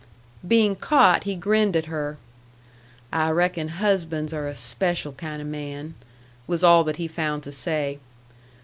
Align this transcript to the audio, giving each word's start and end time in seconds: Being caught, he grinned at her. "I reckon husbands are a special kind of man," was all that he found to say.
Being 0.47 0.75
caught, 0.77 1.25
he 1.25 1.35
grinned 1.35 1.75
at 1.75 1.85
her. 1.85 2.17
"I 3.13 3.29
reckon 3.29 3.67
husbands 3.67 4.33
are 4.33 4.47
a 4.47 4.55
special 4.55 5.11
kind 5.13 5.39
of 5.43 5.47
man," 5.47 5.93
was 6.47 6.63
all 6.63 6.83
that 6.85 6.97
he 6.97 7.07
found 7.07 7.43
to 7.43 7.51
say. 7.51 7.99